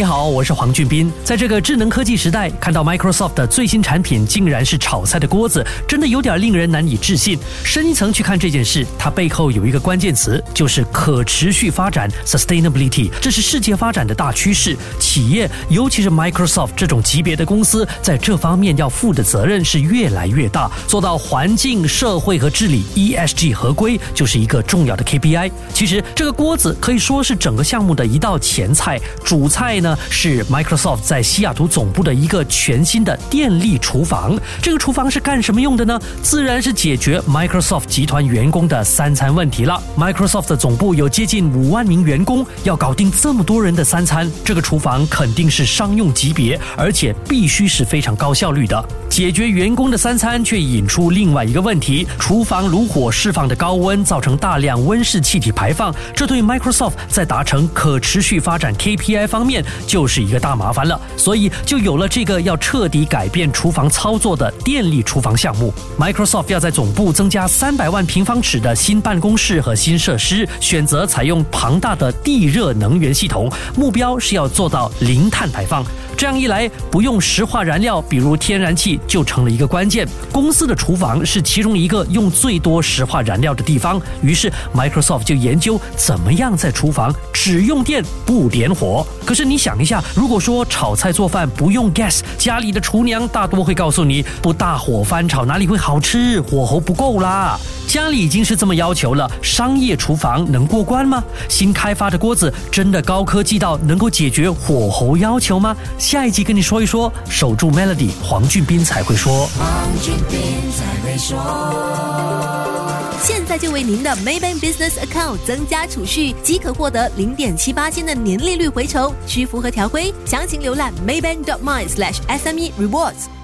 [0.00, 1.12] 你好，我是黄俊斌。
[1.22, 7.38] 在这个智能科技时代，看到 Microsoft 的最新产品竟然是炒菜的锅子，真的有点令人难以置信。
[7.64, 13.10] 深一层去看这件事，它背后有一个关键词，就是可持续发展 （sustainability）。
[13.20, 20.70] 这是世界发展的大趋势，企业，尤其是 Microsoft 这种级别的公司，在这方面要负的责任是越来越大。
[20.86, 25.52] 做到环境、社会和治理 （ESG） 合规，就是一个重要的 KPI。
[25.74, 29.78] 其实，这个锅子可以说是整个项目的一道前菜，主菜。
[29.80, 34.38] 呢是 Microsoft 在西雅图总部的一个全新的电力厨房。
[34.62, 36.00] 这个厨房是干什么用的呢？
[36.22, 39.80] 自然是解决 Microsoft 集团员工的三餐问题了。
[39.96, 48.84] Microsoft 的总部有接近五万名员工，要搞定这么多人的三餐，这个厨房肯定是商用级别，而且必须是非常高效率的。
[49.08, 59.64] 解决员工的三餐，却引出另外一个问题：厨房炉火释放的高温，造成大量温室气体排放，这对 Microsoft 在达成可持续发展 KPI 方面。
[59.86, 65.72] 就是一个大麻烦了，所以就有了这个要彻底改变厨房操作的电力厨房项目。
[65.98, 75.84] Microsoft 要在总部增加三百万平方尺的新办公室和新设施，选择采用庞大的地热能源系统，目标是要做到零碳排放。
[76.16, 80.06] 这样一来，不用石化燃料，比如天然气，就成了一个关键。
[80.30, 89.06] 公司的厨房是其中一个用最多石化燃料的地方，于是 Microsoft 就研究怎么样在厨房只用电不点火。
[89.24, 97.60] 可是你想一下，如果说炒菜做饭不用 gas，家里的厨娘大多会告诉你，不大火翻炒哪里会好吃，火候不够啦。
[97.86, 101.22] 家里已经是这么要求了，商业厨房能过关吗？
[101.46, 105.76] 新开发的锅子真的高科技到能够解决火候要求吗？
[105.98, 109.46] 下一集跟你说一说，守住 Melody，黄俊斌才会说。
[109.58, 109.68] 黄
[110.00, 110.40] 俊斌
[110.72, 112.79] 才会说。
[113.22, 123.39] 现在就为您的 Maybank Business Account 增加储蓄，即可获得零点七八千的年利率回酬，需符合条规，详情浏览 maybank.my/sme rewards。